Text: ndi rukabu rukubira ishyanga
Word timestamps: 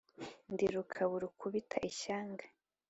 ndi 0.51 0.65
rukabu 0.73 1.15
rukubira 1.23 1.77
ishyanga 1.91 2.45